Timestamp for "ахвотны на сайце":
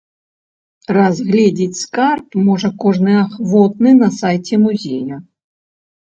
3.25-4.55